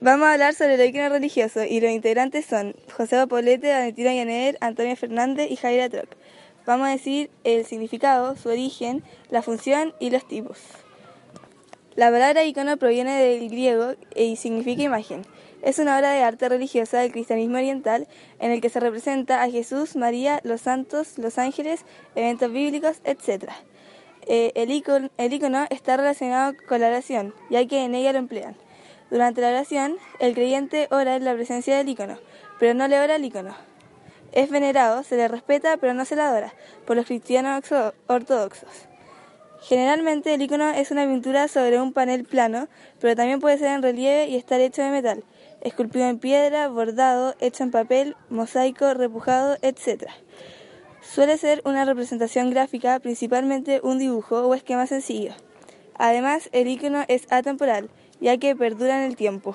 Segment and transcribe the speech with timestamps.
[0.00, 4.56] Vamos a hablar sobre el icono religioso y los integrantes son José Paulete, Valentina Llaner,
[4.60, 6.06] Antonio Fernández y Jaira Troc.
[6.64, 10.60] Vamos a decir el significado, su origen, la función y los tipos.
[11.96, 15.22] La palabra icono proviene del griego y significa imagen.
[15.62, 18.06] Es una obra de arte religiosa del cristianismo oriental
[18.38, 21.84] en el que se representa a Jesús, María, los santos, los ángeles,
[22.14, 23.50] eventos bíblicos, etc.
[24.28, 28.20] Eh, el, icono, el icono está relacionado con la oración, ya que en ella lo
[28.20, 28.67] emplean.
[29.10, 32.18] Durante la oración, el creyente ora en la presencia del icono,
[32.60, 33.54] pero no le ora al icono.
[34.32, 36.52] Es venerado, se le respeta, pero no se le adora,
[36.86, 37.64] por los cristianos
[38.06, 38.88] ortodoxos.
[39.60, 42.68] Generalmente el icono es una pintura sobre un panel plano,
[43.00, 45.24] pero también puede ser en relieve y estar hecho de metal,
[45.62, 50.04] esculpido en piedra, bordado, hecho en papel, mosaico, repujado, etc.
[51.00, 55.32] Suele ser una representación gráfica, principalmente un dibujo o esquema sencillo.
[55.94, 57.88] Además, el icono es atemporal,
[58.20, 59.54] ya que perdura en el tiempo.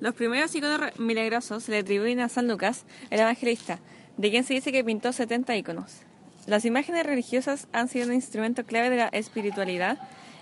[0.00, 3.78] Los primeros iconos milagrosos se le atribuyen a San Lucas, el evangelista,
[4.16, 6.02] de quien se dice que pintó 70 iconos.
[6.46, 9.98] Las imágenes religiosas han sido un instrumento clave de la espiritualidad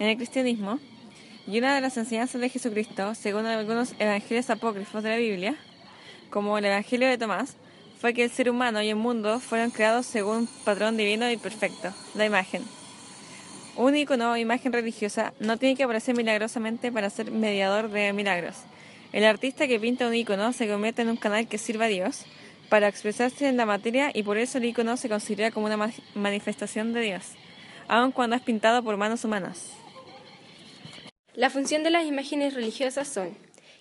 [0.00, 0.80] en el cristianismo
[1.46, 5.56] y una de las enseñanzas de Jesucristo, según algunos evangelios apócrifos de la Biblia,
[6.30, 7.56] como el Evangelio de Tomás,
[8.00, 11.36] fue que el ser humano y el mundo fueron creados según un patrón divino y
[11.36, 12.64] perfecto, la imagen.
[13.76, 18.56] Un icono o imagen religiosa no tiene que aparecer milagrosamente para ser mediador de milagros.
[19.12, 22.24] El artista que pinta un icono se convierte en un canal que sirva a Dios
[22.68, 26.92] para expresarse en la materia y por eso el icono se considera como una manifestación
[26.92, 27.32] de Dios,
[27.88, 29.72] aun cuando es pintado por manos humanas.
[31.34, 33.36] La función de las imágenes religiosas son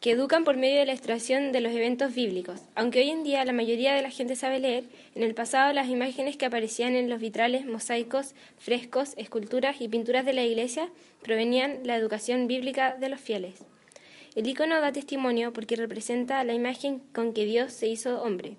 [0.00, 2.60] que educan por medio de la extracción de los eventos bíblicos.
[2.76, 5.88] Aunque hoy en día la mayoría de la gente sabe leer, en el pasado las
[5.88, 10.88] imágenes que aparecían en los vitrales, mosaicos, frescos, esculturas y pinturas de la iglesia
[11.22, 13.54] provenían la educación bíblica de los fieles.
[14.36, 18.56] El icono da testimonio porque representa la imagen con que Dios se hizo hombre.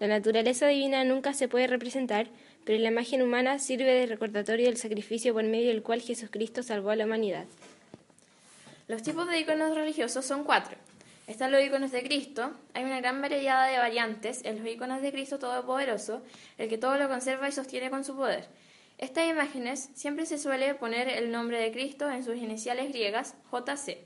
[0.00, 2.26] La naturaleza divina nunca se puede representar,
[2.64, 6.90] pero la imagen humana sirve de recordatorio del sacrificio por medio del cual Jesucristo salvó
[6.90, 7.44] a la humanidad.
[8.90, 10.76] Los tipos de iconos religiosos son cuatro.
[11.28, 12.50] Están los iconos de Cristo.
[12.74, 16.24] Hay una gran variedad de variantes en los iconos de Cristo Todopoderoso,
[16.58, 18.48] el que todo lo conserva y sostiene con su poder.
[18.98, 23.98] Estas imágenes siempre se suele poner el nombre de Cristo en sus iniciales griegas, JC.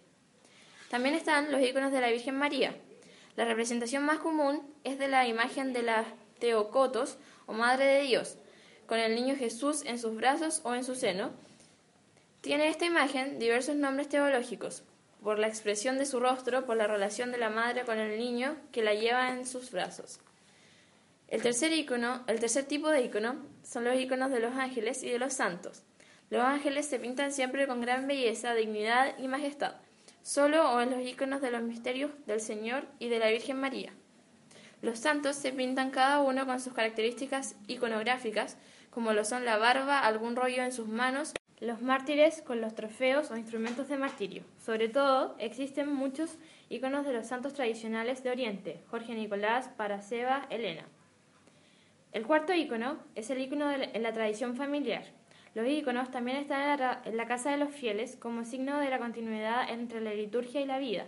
[0.90, 2.76] También están los iconos de la Virgen María.
[3.36, 6.04] La representación más común es de la imagen de la
[6.40, 8.36] Teocotos o Madre de Dios,
[8.86, 11.30] con el niño Jesús en sus brazos o en su seno,
[12.44, 14.82] tiene esta imagen diversos nombres teológicos,
[15.22, 18.54] por la expresión de su rostro, por la relación de la madre con el niño
[18.70, 20.20] que la lleva en sus brazos.
[21.28, 25.08] El tercer icono, el tercer tipo de icono son los iconos de los ángeles y
[25.08, 25.84] de los santos.
[26.28, 29.76] Los ángeles se pintan siempre con gran belleza, dignidad y majestad,
[30.22, 33.94] solo o en los iconos de los misterios del Señor y de la Virgen María.
[34.82, 38.58] Los santos se pintan cada uno con sus características iconográficas,
[38.90, 43.30] como lo son la barba, algún rollo en sus manos, los mártires con los trofeos
[43.30, 44.42] o instrumentos de martirio.
[44.58, 46.36] Sobre todo, existen muchos
[46.68, 50.84] iconos de los santos tradicionales de Oriente, Jorge Nicolás, Paraseba, Elena.
[52.12, 55.04] El cuarto icono es el icono en la tradición familiar.
[55.54, 59.70] Los iconos también están en la casa de los fieles como signo de la continuidad
[59.70, 61.06] entre la liturgia y la vida,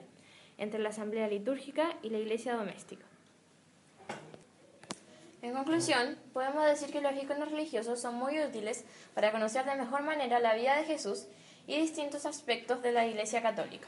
[0.58, 3.06] entre la asamblea litúrgica y la iglesia doméstica.
[5.46, 8.84] En conclusión, podemos decir que los iconos religiosos son muy útiles
[9.14, 11.28] para conocer de mejor manera la vida de Jesús
[11.68, 13.86] y distintos aspectos de la Iglesia Católica.